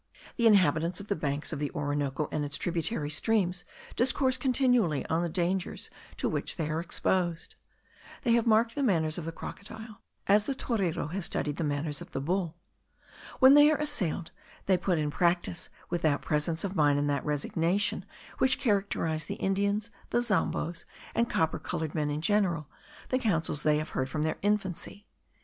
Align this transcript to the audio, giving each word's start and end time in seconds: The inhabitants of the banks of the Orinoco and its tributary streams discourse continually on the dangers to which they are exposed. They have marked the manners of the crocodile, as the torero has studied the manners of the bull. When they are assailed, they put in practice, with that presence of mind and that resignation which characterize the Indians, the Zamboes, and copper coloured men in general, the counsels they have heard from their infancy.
The 0.35 0.47
inhabitants 0.47 0.99
of 0.99 1.09
the 1.09 1.15
banks 1.15 1.53
of 1.53 1.59
the 1.59 1.69
Orinoco 1.75 2.27
and 2.31 2.43
its 2.43 2.57
tributary 2.57 3.11
streams 3.11 3.63
discourse 3.95 4.35
continually 4.35 5.05
on 5.11 5.21
the 5.21 5.29
dangers 5.29 5.91
to 6.17 6.27
which 6.27 6.55
they 6.55 6.71
are 6.71 6.79
exposed. 6.79 7.55
They 8.23 8.31
have 8.31 8.47
marked 8.47 8.73
the 8.73 8.81
manners 8.81 9.19
of 9.19 9.25
the 9.25 9.31
crocodile, 9.31 10.01
as 10.25 10.47
the 10.47 10.55
torero 10.55 11.09
has 11.09 11.25
studied 11.25 11.57
the 11.57 11.63
manners 11.63 12.01
of 12.01 12.13
the 12.13 12.19
bull. 12.19 12.57
When 13.37 13.53
they 13.53 13.69
are 13.69 13.77
assailed, 13.77 14.31
they 14.65 14.75
put 14.75 14.97
in 14.97 15.11
practice, 15.11 15.69
with 15.91 16.01
that 16.01 16.23
presence 16.23 16.63
of 16.63 16.75
mind 16.75 16.97
and 16.97 17.07
that 17.07 17.23
resignation 17.23 18.03
which 18.39 18.57
characterize 18.57 19.25
the 19.25 19.35
Indians, 19.35 19.91
the 20.09 20.21
Zamboes, 20.23 20.83
and 21.13 21.29
copper 21.29 21.59
coloured 21.59 21.93
men 21.93 22.09
in 22.09 22.21
general, 22.21 22.67
the 23.09 23.19
counsels 23.19 23.61
they 23.61 23.77
have 23.77 23.89
heard 23.89 24.09
from 24.09 24.23
their 24.23 24.39
infancy. 24.41 25.05